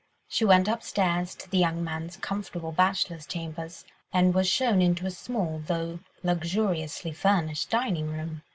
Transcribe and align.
She 0.27 0.45
went 0.45 0.67
upstairs 0.67 1.35
to 1.35 1.47
the 1.47 1.59
young 1.59 1.83
man's 1.83 2.17
comfortable 2.17 2.71
bachelor's 2.71 3.27
chambers, 3.27 3.85
and 4.11 4.33
was 4.33 4.47
shown 4.47 4.81
into 4.81 5.05
a 5.05 5.11
small, 5.11 5.61
though 5.67 5.99
luxuriously 6.23 7.11
furnished, 7.11 7.69
dining 7.69 8.07
room. 8.11 8.41